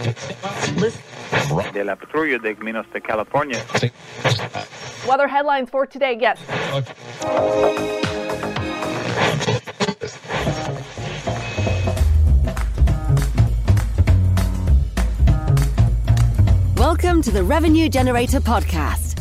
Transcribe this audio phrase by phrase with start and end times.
[0.00, 3.58] De la patrulla de Caminos de California.
[5.06, 6.16] Weather headlines for today.
[6.18, 6.38] Yes.
[16.76, 19.09] Welcome to the Revenue Generator Podcast,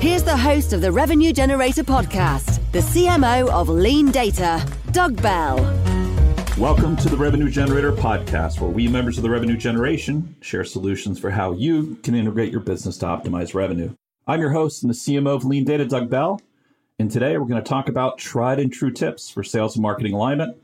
[0.00, 5.56] Here's the host of the Revenue Generator podcast, the CMO of LeanData, Doug Bell.
[6.56, 11.18] Welcome to the Revenue Generator podcast, where we, members of the revenue generation, share solutions
[11.18, 13.94] for how you can integrate your business to optimize revenue.
[14.26, 16.40] I'm your host and the CMO of LeanData, Doug Bell.
[16.98, 20.14] And today we're going to talk about tried and true tips for sales and marketing
[20.14, 20.56] alignment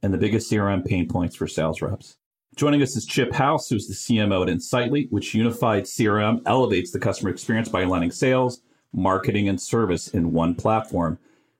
[0.00, 2.18] and the biggest CRM pain points for sales reps.
[2.54, 7.00] Joining us is Chip House, who's the CMO at Insightly, which unified CRM elevates the
[7.00, 8.60] customer experience by aligning sales,
[8.92, 11.18] marketing, and service in one platform.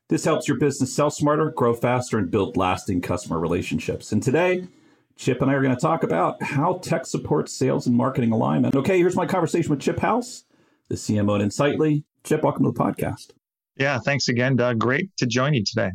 [0.08, 4.12] This helps your business sell smarter, grow faster, and build lasting customer relationships.
[4.12, 4.68] And today,
[5.16, 8.76] Chip and I are going to talk about how tech supports sales and marketing alignment.
[8.76, 10.44] Okay, here's my conversation with Chip House,
[10.88, 12.04] the CMO at Insightly.
[12.22, 13.30] Chip, welcome to the podcast.
[13.76, 14.78] Yeah, thanks again, Doug.
[14.78, 15.90] Great to join you today.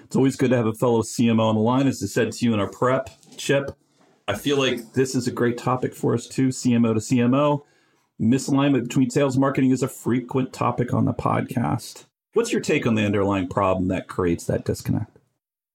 [0.00, 1.86] It's always good to have a fellow CMO on the line.
[1.86, 3.76] As I said to you in our prep, Chip,
[4.28, 7.62] I feel like this is a great topic for us too, CMO to CMO.
[8.20, 12.04] Misalignment between sales and marketing is a frequent topic on the podcast.
[12.34, 15.18] What's your take on the underlying problem that creates that disconnect?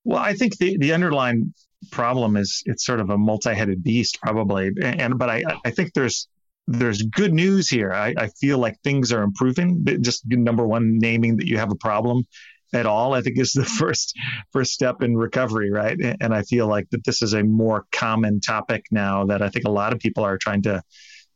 [0.04, 1.54] Well, I think the, the underlying
[1.92, 4.72] problem is it's sort of a multi-headed beast, probably.
[4.82, 6.28] And but I, I think there's
[6.68, 7.94] there's good news here.
[7.94, 9.86] I, I feel like things are improving.
[10.02, 12.26] Just number one, naming that you have a problem
[12.74, 14.18] at all, I think is the first
[14.52, 15.98] first step in recovery, right?
[16.22, 19.66] And I feel like that this is a more common topic now that I think
[19.66, 20.82] a lot of people are trying to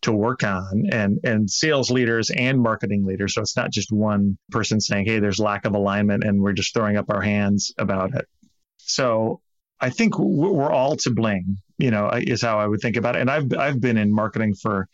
[0.01, 3.33] to work on and and sales leaders and marketing leaders.
[3.33, 6.73] So it's not just one person saying hey there's lack of alignment and we're just
[6.73, 8.25] throwing up our hands about it.
[8.77, 9.41] So
[9.83, 13.21] i think we're all to blame you know is how i would think about it.
[13.21, 14.87] And i've i've been in marketing for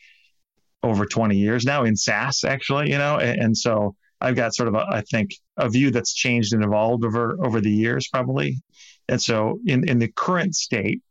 [0.84, 4.70] over 20 years now in SaaS actually you know and, and so I've got sort
[4.70, 8.62] of a, I think a view that's changed and evolved over over the years probably.
[9.08, 11.02] And so in in the current state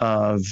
[0.00, 0.42] of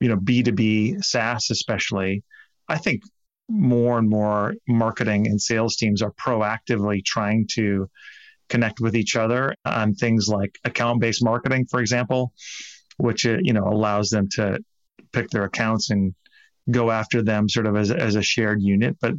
[0.00, 2.22] you know B2B SaaS especially,
[2.68, 3.02] I think
[3.48, 7.88] more and more marketing and sales teams are proactively trying to
[8.48, 12.32] connect with each other on things like account-based marketing for example,
[12.96, 14.58] which uh, you know allows them to
[15.12, 16.14] pick their accounts and
[16.70, 18.96] go after them sort of as, as a shared unit.
[19.00, 19.14] But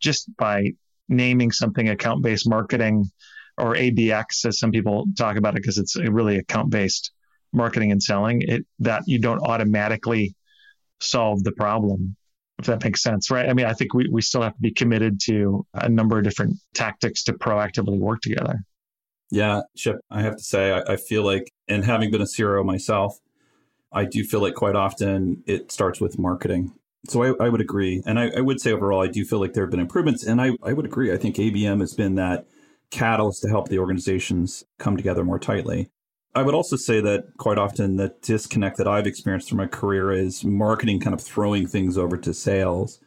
[0.00, 0.72] just by
[1.08, 3.10] naming something account based marketing
[3.58, 7.12] or ABX, as some people talk about it, because it's really account based
[7.52, 10.34] marketing and selling, it, that you don't automatically
[11.00, 12.16] solve the problem,
[12.58, 13.48] if that makes sense, right?
[13.48, 16.24] I mean, I think we, we still have to be committed to a number of
[16.24, 18.60] different tactics to proactively work together.
[19.30, 22.64] Yeah, Chip, I have to say, I, I feel like, and having been a CRO
[22.64, 23.18] myself,
[23.92, 26.72] I do feel like quite often it starts with marketing
[27.08, 28.02] so I, I, would agree.
[28.04, 30.24] And I, I, would say overall, I do feel like there have been improvements.
[30.24, 31.12] And I, I would agree.
[31.12, 32.46] I think ABM has been that
[32.90, 35.88] catalyst to help the organizations come together more tightly.
[36.34, 40.12] I would also say that quite often the disconnect that I've experienced through my career
[40.12, 43.00] is marketing kind of throwing things over to sales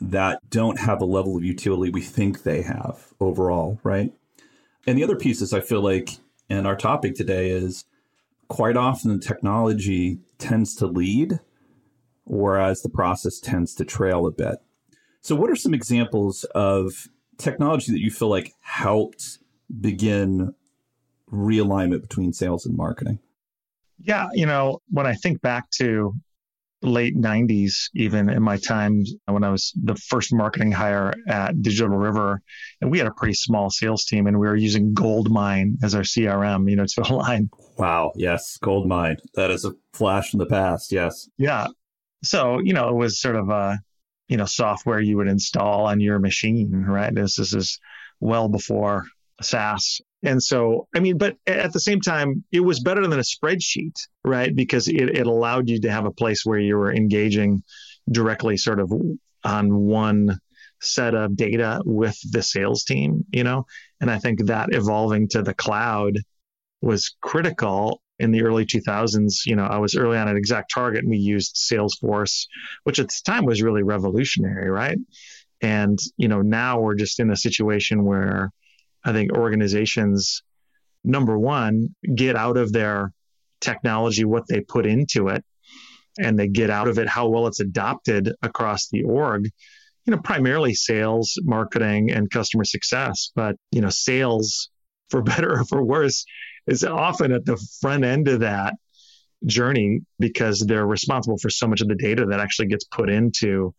[0.00, 4.12] that don't have the level of utility we think they have overall, right?
[4.86, 6.16] And the other piece is I feel like,
[6.48, 7.84] and our topic today is
[8.48, 11.40] quite often the technology tends to lead
[12.30, 14.56] whereas the process tends to trail a bit.
[15.20, 17.08] So, what are some examples of
[17.38, 19.38] technology that you feel like helped
[19.80, 20.54] begin
[21.32, 23.18] realignment between sales and marketing?
[24.02, 26.14] Yeah, you know, when I think back to
[26.82, 31.96] late 90s, even in my time when I was the first marketing hire at Digital
[31.96, 32.40] River,
[32.80, 36.02] and we had a pretty small sales team and we were using Goldmine as our
[36.02, 37.50] CRM, you know, to align.
[37.76, 38.12] Wow.
[38.16, 38.58] Yes.
[38.62, 39.18] Goldmine.
[39.34, 40.92] That is a flash in the past.
[40.92, 41.28] Yes.
[41.36, 41.68] Yeah.
[42.22, 43.78] So, you know, it was sort of a,
[44.28, 47.14] you know, software you would install on your machine, right?
[47.14, 47.78] This, this is
[48.20, 49.04] well before
[49.42, 50.00] SaaS.
[50.22, 53.96] And so, I mean, but at the same time, it was better than a spreadsheet,
[54.24, 54.54] right?
[54.54, 57.62] Because it, it allowed you to have a place where you were engaging
[58.10, 58.92] directly sort of
[59.44, 60.38] on one
[60.82, 63.64] set of data with the sales team, you know?
[64.00, 66.18] And I think that evolving to the cloud
[66.82, 71.08] was critical in the early 2000s, you know, I was early on at ExactTarget and
[71.08, 72.46] we used Salesforce,
[72.84, 74.98] which at the time was really revolutionary, right?
[75.62, 78.50] And, you know, now we're just in a situation where
[79.04, 80.42] I think organizations,
[81.04, 83.12] number one, get out of their
[83.60, 85.44] technology what they put into it
[86.18, 89.44] and they get out of it how well it's adopted across the org.
[90.06, 94.70] You know primarily sales marketing and customer success but you know sales
[95.10, 96.24] for better or for worse
[96.66, 98.74] is often at the front end of that
[99.46, 103.74] journey because they're responsible for so much of the data that actually gets put into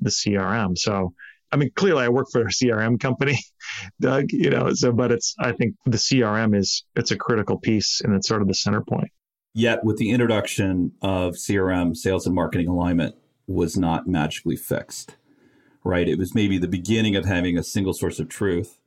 [0.00, 1.12] the crm so
[1.52, 3.38] I mean, clearly I work for a CRM company,
[4.00, 8.00] Doug, you know, so, but it's, I think the CRM is, it's a critical piece
[8.00, 9.10] and it's sort of the center point.
[9.52, 13.16] Yet, with the introduction of CRM, sales and marketing alignment
[13.48, 15.16] was not magically fixed,
[15.82, 16.08] right?
[16.08, 18.78] It was maybe the beginning of having a single source of truth.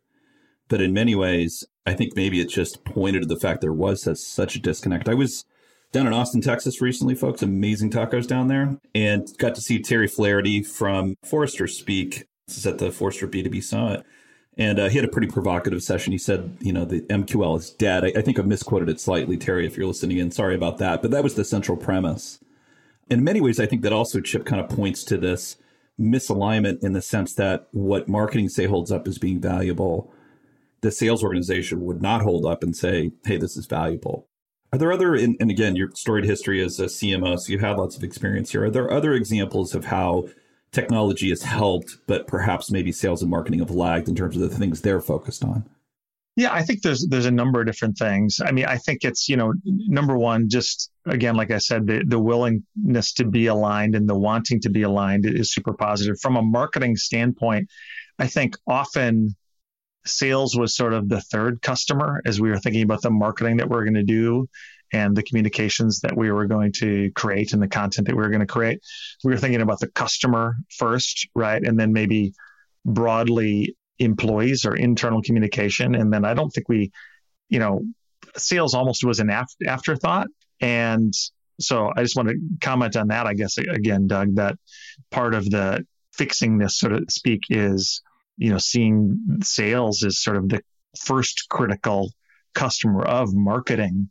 [0.69, 4.07] But in many ways, I think maybe it just pointed to the fact there was
[4.25, 5.09] such a disconnect.
[5.09, 5.43] I was
[5.91, 10.07] down in Austin, Texas recently, folks, amazing tacos down there, and got to see Terry
[10.07, 12.23] Flaherty from Forrester speak.
[12.47, 14.05] This is at the Forrester B2B Summit.
[14.57, 16.11] And uh, he had a pretty provocative session.
[16.11, 18.05] He said, you know, the MQL is dead.
[18.05, 20.29] I, I think I misquoted it slightly, Terry, if you're listening in.
[20.29, 21.01] Sorry about that.
[21.01, 22.39] But that was the central premise.
[23.09, 25.57] In many ways, I think that also Chip kind of points to this
[25.99, 30.13] misalignment in the sense that what marketing say holds up as being valuable,
[30.81, 34.27] the sales organization would not hold up and say, hey, this is valuable.
[34.71, 37.69] Are there other, and, and again, your storied history as a CMO, so you have
[37.69, 38.65] had lots of experience here.
[38.65, 40.29] Are there other examples of how
[40.73, 44.49] technology has helped, but perhaps maybe sales and marketing have lagged in terms of the
[44.49, 45.69] things they're focused on?
[46.35, 48.39] Yeah, I think there's there's a number of different things.
[48.43, 52.03] I mean, I think it's you know number one, just again, like I said, the
[52.05, 56.19] the willingness to be aligned and the wanting to be aligned is super positive.
[56.19, 57.69] From a marketing standpoint,
[58.17, 59.35] I think often
[60.05, 63.69] sales was sort of the third customer as we were thinking about the marketing that
[63.69, 64.49] we're going to do
[64.93, 68.29] and the communications that we were going to create and the content that we were
[68.29, 68.79] going to create.
[69.23, 71.61] We were thinking about the customer first, right?
[71.61, 72.33] And then maybe
[72.85, 75.95] broadly employees or internal communication.
[75.95, 76.91] And then I don't think we,
[77.49, 77.81] you know,
[78.37, 80.27] sales almost was an after, afterthought.
[80.61, 81.13] And
[81.59, 84.55] so I just want to comment on that, I guess, again, Doug, that
[85.11, 88.01] part of the fixing this, so to speak, is,
[88.37, 90.61] you know, seeing sales as sort of the
[90.99, 92.11] first critical
[92.53, 94.09] customer of marketing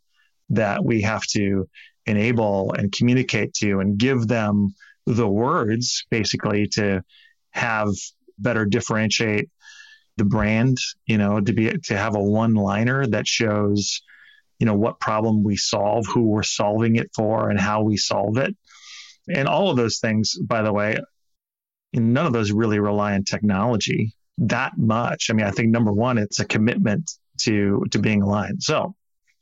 [0.52, 1.68] that we have to
[2.06, 4.74] enable and communicate to and give them
[5.06, 7.02] the words basically to
[7.50, 7.88] have
[8.38, 9.48] better differentiate
[10.16, 14.02] the brand, you know, to be to have a one liner that shows,
[14.58, 18.36] you know, what problem we solve, who we're solving it for, and how we solve
[18.36, 18.54] it.
[19.34, 20.98] And all of those things, by the way,
[21.92, 25.28] none of those really rely on technology that much.
[25.30, 27.10] I mean, I think number one, it's a commitment
[27.40, 28.62] to to being aligned.
[28.62, 28.94] So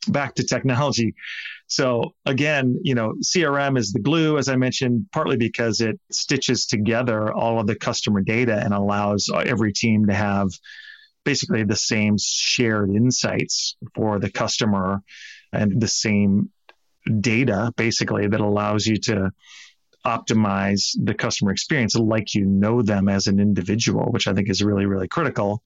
[0.08, 1.14] back to technology.
[1.66, 6.66] So again, you know, CRM is the glue, as I mentioned, partly because it stitches
[6.66, 10.48] together all of the customer data and allows every team to have
[11.24, 15.02] basically the same shared insights for the customer
[15.52, 16.50] and the same
[17.20, 19.30] data basically that allows you to
[20.06, 24.62] optimize the customer experience like you know them as an individual, which I think is
[24.62, 25.62] really, really critical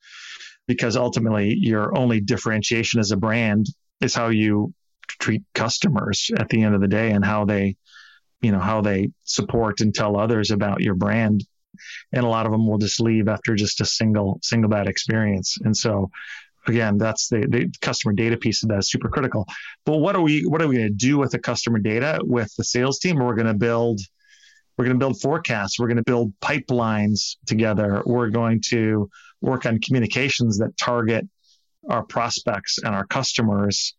[0.66, 3.66] because ultimately your only differentiation as a brand
[4.00, 4.72] is how you
[5.08, 7.76] treat customers at the end of the day and how they
[8.40, 11.44] you know how they support and tell others about your brand.
[12.12, 15.56] And a lot of them will just leave after just a single single bad experience.
[15.64, 16.10] And so
[16.66, 19.46] again that's the, the customer data piece of that is super critical.
[19.86, 22.54] But what are we what are we going to do with the customer data with
[22.56, 23.16] the sales team?
[23.16, 24.00] We're going to build
[24.76, 25.78] we're going to build forecasts.
[25.78, 28.02] We're going to build pipelines together.
[28.04, 29.08] We're going to
[29.40, 31.28] work on communications that target
[31.88, 33.94] our prospects and our customers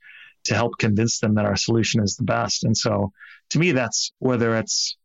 [0.46, 2.64] to help convince them that our solution is the best.
[2.64, 3.12] And so
[3.50, 4.98] to me, that's whether it's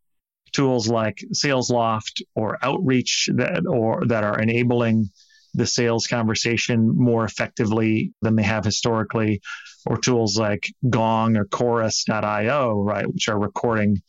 [0.52, 5.10] tools like SalesLoft or Outreach that or that are enabling
[5.54, 9.40] the sales conversation more effectively than they have historically,
[9.87, 14.00] or tools like Gong or Chorus.io, right, which are recording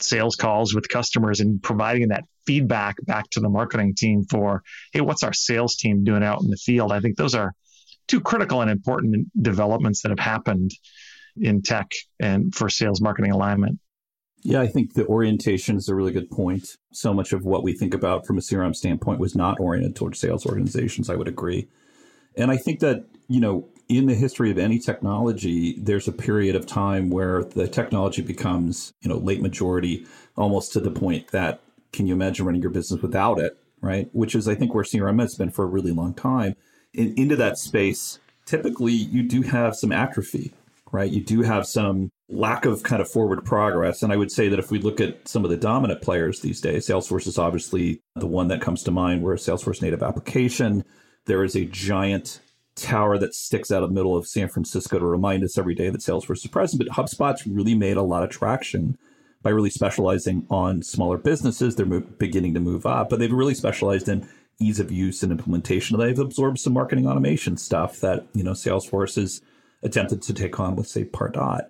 [0.00, 5.00] sales calls with customers and providing that feedback back to the marketing team for, hey,
[5.00, 6.92] what's our sales team doing out in the field?
[6.92, 7.54] I think those are
[8.08, 10.72] two critical and important developments that have happened
[11.36, 13.78] in tech and for sales marketing alignment.
[14.42, 16.76] Yeah, I think the orientation is a really good point.
[16.92, 20.20] So much of what we think about from a CRM standpoint was not oriented towards
[20.20, 21.08] sales organizations.
[21.08, 21.66] I would agree.
[22.36, 26.56] And I think that, you know, in the history of any technology, there's a period
[26.56, 30.06] of time where the technology becomes, you know, late majority,
[30.36, 31.60] almost to the point that
[31.92, 34.08] can you imagine running your business without it, right?
[34.12, 36.54] Which is, I think, where CRM has been for a really long time
[36.94, 40.52] in, into that space, typically you do have some atrophy,
[40.92, 41.10] right?
[41.10, 44.02] You do have some lack of kind of forward progress.
[44.02, 46.60] And I would say that if we look at some of the dominant players these
[46.60, 49.22] days, Salesforce is obviously the one that comes to mind.
[49.22, 50.84] We're a Salesforce native application.
[51.26, 52.40] There is a giant
[52.76, 55.90] tower that sticks out of the middle of San Francisco to remind us every day
[55.90, 56.82] that Salesforce is present.
[56.84, 58.98] But HubSpot's really made a lot of traction
[59.42, 61.76] by really specializing on smaller businesses.
[61.76, 64.28] They're mo- beginning to move up, but they've really specialized in
[64.60, 65.98] ease of use and implementation.
[65.98, 69.40] They've absorbed some marketing automation stuff that you know Salesforce has
[69.82, 71.68] attempted to take on with say Pardot.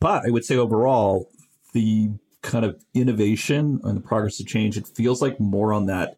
[0.00, 1.30] But I would say overall,
[1.72, 2.10] the
[2.42, 6.16] kind of innovation and the progress of change, it feels like more on that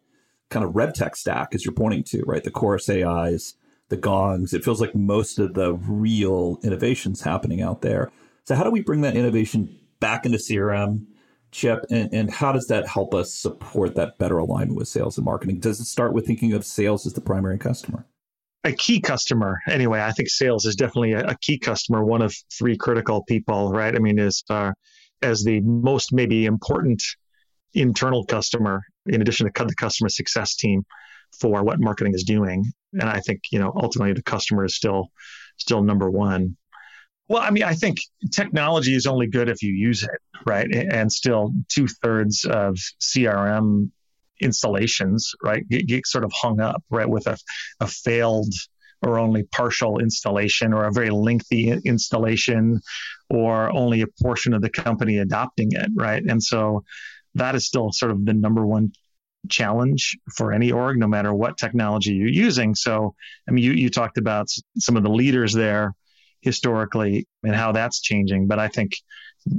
[0.49, 2.43] kind of RevTech stack as you're pointing to, right?
[2.43, 3.55] The chorus AIs,
[3.89, 4.53] the gongs.
[4.53, 8.11] It feels like most of the real innovations happening out there.
[8.45, 11.05] So how do we bring that innovation back into CRM,
[11.51, 15.25] Chip, and, and how does that help us support that better alignment with sales and
[15.25, 15.59] marketing?
[15.59, 18.05] Does it start with thinking of sales as the primary customer?
[18.63, 19.59] a key customer.
[19.67, 23.71] Anyway i think sales is definitely a, a, key customer one of three critical people
[23.71, 23.95] right?
[23.95, 24.71] I mean is uh,
[25.21, 27.03] as the most maybe important
[27.73, 30.85] internal customer in addition to the customer success team
[31.39, 32.65] for what marketing is doing.
[32.93, 35.07] And i think you know ultimately the customer is still
[35.57, 36.57] still number one
[37.29, 37.99] well i mean i think
[38.31, 43.89] technology is only good if you use it right and still two-thirds of crm
[44.39, 47.37] installations, right, get, get sort of hung up, right, with a,
[47.79, 48.53] a failed
[49.01, 52.81] or only partial installation or a very lengthy installation
[53.29, 56.23] or only a portion of the company adopting it, right?
[56.27, 56.83] And so
[57.35, 58.91] that is still sort of the number one
[59.47, 62.75] challenge for any org, no matter what technology you're using.
[62.75, 63.15] So,
[63.47, 65.93] I mean, you, you talked about some of the leaders there
[66.41, 68.93] historically and how that's changing, but I think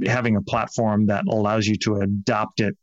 [0.05, 2.77] having a platform that allows you to adopt it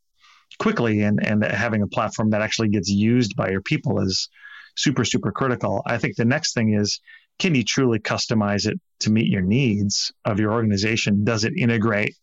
[0.58, 4.28] quickly and, and having a platform that actually gets used by your people is
[4.76, 5.82] super, super critical.
[5.86, 7.00] I think the next thing is
[7.38, 11.24] can you truly customize it to meet your needs of your organization?
[11.24, 12.16] Does it integrate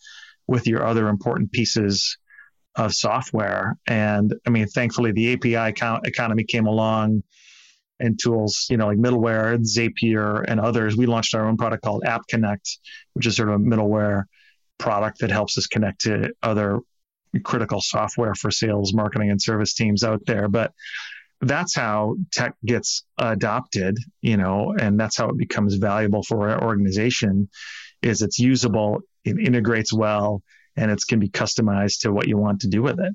[0.47, 2.17] with your other important pieces
[2.75, 3.77] of software?
[3.87, 5.73] And I mean, thankfully, the API
[6.05, 7.23] economy came along
[7.99, 10.97] and tools, you know, like middleware, Zapier, and others.
[10.97, 12.77] We launched our own product called App Connect,
[13.13, 14.23] which is sort of a middleware
[14.77, 16.79] product that helps us connect to other
[17.43, 20.47] critical software for sales, marketing, and service teams out there.
[20.47, 20.71] But
[21.41, 26.63] that's how tech gets adopted, you know, and that's how it becomes valuable for our
[26.63, 27.49] organization
[28.01, 30.41] is it's usable, it integrates well,
[30.75, 33.13] and it can be customized to what you want to do with it.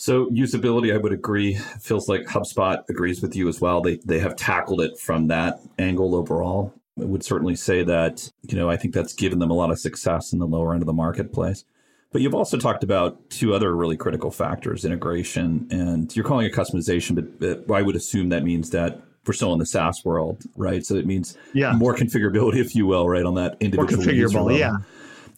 [0.00, 1.56] So usability, I would agree.
[1.78, 3.82] Feels like HubSpot agrees with you as well.
[3.82, 6.72] They they have tackled it from that angle overall.
[6.98, 9.78] I would certainly say that, you know, I think that's given them a lot of
[9.78, 11.66] success in the lower end of the marketplace.
[12.12, 16.54] But you've also talked about two other really critical factors integration, and you're calling it
[16.54, 20.84] customization, but, I would assume that means that we're still in the SaaS world, right?
[20.84, 21.72] So it means yeah.
[21.74, 24.78] more configurability, if you will, right, on that individual more configurable, yeah.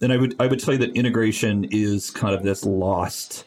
[0.01, 3.45] And I would I would tell you that integration is kind of this lost.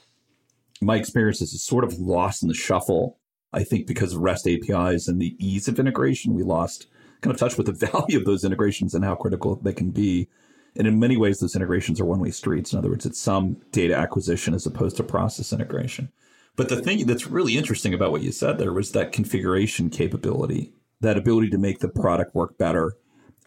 [0.82, 3.20] My experience is it's sort of lost in the shuffle.
[3.53, 6.88] I think because of REST APIs and the ease of integration, we lost
[7.22, 10.27] kind of touch with the value of those integrations and how critical they can be.
[10.75, 12.74] And in many ways, those integrations are one way streets.
[12.74, 16.12] In other words, it's some data acquisition as opposed to process integration.
[16.58, 20.74] But the thing that's really interesting about what you said there was that configuration capability,
[21.01, 22.94] that ability to make the product work better.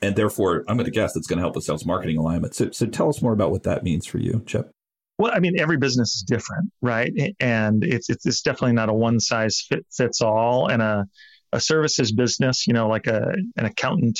[0.01, 2.55] And therefore, I'm going to guess that's going to help with sales marketing alignment.
[2.55, 4.71] So, so tell us more about what that means for you, Chip.
[5.19, 7.13] Well, I mean, every business is different, right?
[7.41, 10.69] And it's it's, it's definitely not a one size fit, fits all.
[10.69, 11.07] And a
[11.53, 14.19] a services business, you know, like a an accountant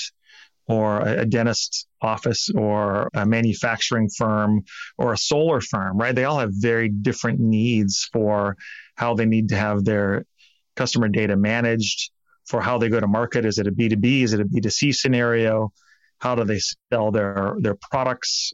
[0.67, 4.63] or a dentist office or a manufacturing firm
[4.99, 6.15] or a solar firm, right?
[6.15, 8.57] They all have very different needs for
[8.97, 10.25] how they need to have their
[10.77, 12.11] customer data managed,
[12.47, 13.47] for how they go to market.
[13.47, 14.23] Is it a B2B?
[14.23, 15.73] Is it a B2C scenario?
[16.19, 16.61] How do they
[16.93, 18.53] sell their, their products?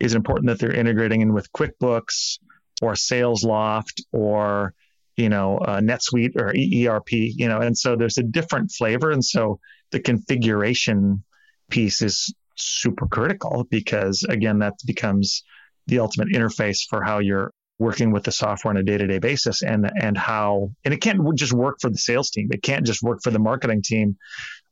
[0.00, 2.38] Is important that they're integrating in with QuickBooks
[2.82, 4.74] or SalesLoft or
[5.16, 9.10] you know, uh, NetSuite or ERP, you know, and so there's a different flavor.
[9.10, 9.60] And so
[9.92, 11.22] the configuration
[11.70, 15.44] piece is super critical because again, that becomes
[15.86, 19.90] the ultimate interface for how you're working with the software on a day-to-day basis and
[20.00, 22.48] and how and it can't just work for the sales team.
[22.52, 24.16] It can't just work for the marketing team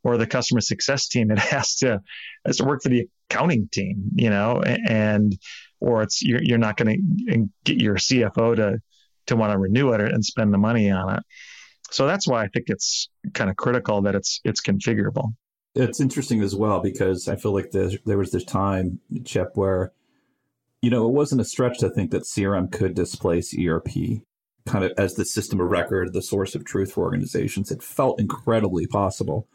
[0.04, 2.00] or the customer success team it has to
[2.47, 5.37] has to work for the accounting team you know and
[5.80, 8.78] or it's you're, you're not going to get your cfo to
[9.26, 11.23] to want to renew it and spend the money on it
[11.90, 15.32] so that's why i think it's kind of critical that it's it's configurable
[15.75, 19.92] it's interesting as well because I feel like there was this time, Chip, where,
[20.82, 24.23] you know, it wasn't a stretch to think that CRM could displace ERP
[24.66, 27.71] kind of as the system of record, the source of truth for organizations.
[27.71, 29.49] It felt incredibly possible.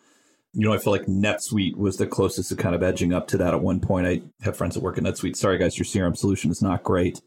[0.58, 3.38] You know, I feel like NetSuite was the closest to kind of edging up to
[3.38, 4.08] that at one point.
[4.08, 5.36] I have friends that work at NetSuite.
[5.36, 7.22] Sorry, guys, your CRM solution is not great.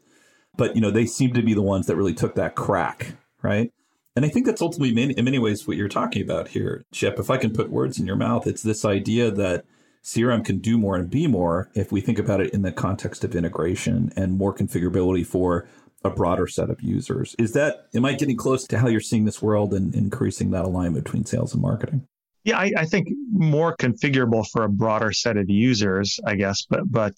[0.57, 3.71] But, you know, they seem to be the ones that really took that crack, right?
[4.17, 7.17] And I think that's ultimately, in many ways, what you're talking about here, Chip.
[7.19, 9.63] If I can put words in your mouth, it's this idea that
[10.03, 13.23] CRM can do more and be more if we think about it in the context
[13.23, 15.69] of integration and more configurability for
[16.03, 17.33] a broader set of users.
[17.39, 20.65] Is that, am I getting close to how you're seeing this world and increasing that
[20.65, 22.07] alignment between sales and marketing?
[22.43, 26.91] Yeah, I, I think more configurable for a broader set of users, I guess, but,
[26.91, 27.13] but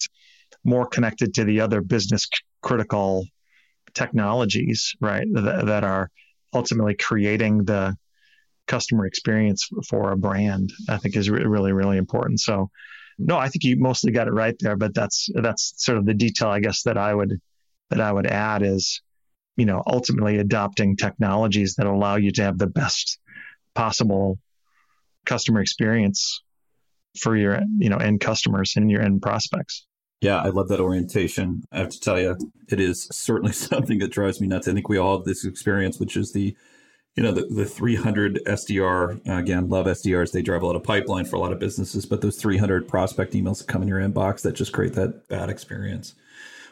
[0.64, 2.28] more connected to the other business
[2.62, 3.26] critical
[3.94, 6.10] technologies, right, that, that are
[6.52, 7.96] ultimately creating the
[8.66, 12.40] customer experience for a brand, I think is really, really important.
[12.40, 12.70] So,
[13.18, 16.14] no, I think you mostly got it right there, but that's that's sort of the
[16.14, 17.40] detail, I guess, that I would
[17.90, 19.02] that I would add is,
[19.56, 23.18] you know, ultimately adopting technologies that allow you to have the best
[23.74, 24.38] possible
[25.24, 26.42] customer experience
[27.18, 29.86] for your, you know, end customers and your end prospects.
[30.20, 31.64] Yeah, I love that orientation.
[31.70, 32.36] I have to tell you,
[32.70, 34.68] it is certainly something that drives me nuts.
[34.68, 36.56] I think we all have this experience, which is the,
[37.14, 40.32] you know, the, the 300 SDR, again, love SDRs.
[40.32, 43.34] They drive a lot of pipeline for a lot of businesses, but those 300 prospect
[43.34, 46.14] emails that come in your inbox that just create that bad experience.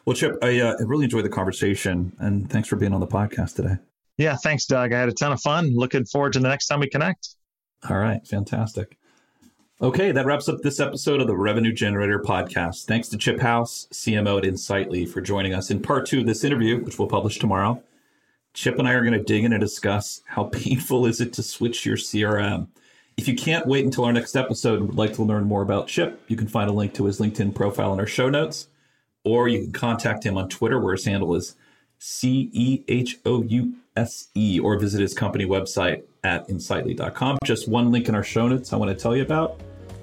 [0.04, 3.06] Well, Chip, I, uh, I really enjoyed the conversation and thanks for being on the
[3.06, 3.76] podcast today.
[4.18, 4.92] Yeah, thanks, Doug.
[4.92, 5.72] I had a ton of fun.
[5.74, 7.36] Looking forward to the next time we connect.
[7.88, 8.96] All right, fantastic.
[9.80, 12.84] Okay, that wraps up this episode of the Revenue Generator podcast.
[12.84, 16.44] Thanks to Chip House, CMO at Insightly, for joining us in part two of this
[16.44, 17.82] interview, which we'll publish tomorrow.
[18.54, 21.42] Chip and I are going to dig in and discuss how painful is it to
[21.42, 22.68] switch your CRM.
[23.16, 25.88] If you can't wait until our next episode and would like to learn more about
[25.88, 28.68] Chip, you can find a link to his LinkedIn profile in our show notes,
[29.24, 31.56] or you can contact him on Twitter, where his handle is
[32.04, 37.38] C E H O U S E, or visit his company website at insightly.com.
[37.44, 39.60] Just one link in our show notes I want to tell you about.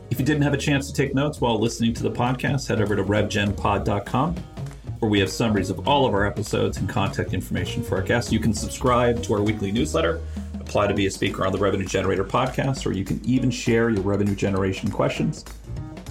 [0.10, 2.82] If you didn't have a chance to take notes while listening to the podcast, head
[2.82, 4.36] over to revgenpod.com
[5.00, 8.32] where we have summaries of all of our episodes and contact information for our guests.
[8.32, 10.22] You can subscribe to our weekly newsletter,
[10.60, 13.90] apply to be a speaker on the Revenue Generator podcast, or you can even share
[13.90, 15.46] your revenue generation questions,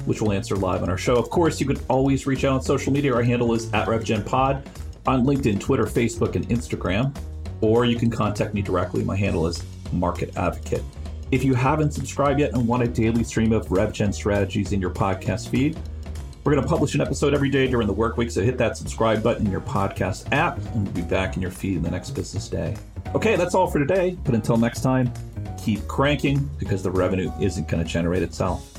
[0.06, 1.16] which we'll answer live on our show.
[1.16, 3.14] Of course, you can always reach out on social media.
[3.14, 4.64] Our handle is at RevGenPod
[5.06, 7.16] on LinkedIn, Twitter, Facebook, and Instagram,
[7.60, 9.04] or you can contact me directly.
[9.04, 10.82] My handle is Market Advocate.
[11.30, 14.90] If you haven't subscribed yet and want a daily stream of RevGen strategies in your
[14.90, 15.78] podcast feed,
[16.44, 18.76] we're going to publish an episode every day during the work week, so hit that
[18.76, 21.90] subscribe button in your podcast app, and we'll be back in your feed in the
[21.90, 22.74] next business day.
[23.14, 25.12] Okay, that's all for today, but until next time,
[25.62, 28.77] keep cranking because the revenue isn't going to generate itself.